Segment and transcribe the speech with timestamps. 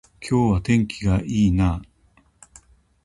[0.19, 1.81] 今日は天気が良いなあ